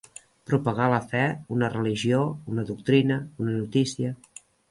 Propagar 0.51 0.85
la 0.93 1.01
fe, 1.11 1.21
una 1.57 1.69
religió, 1.75 2.23
una 2.53 2.65
doctrina, 2.71 3.21
una 3.45 3.55
notícia. 3.61 4.15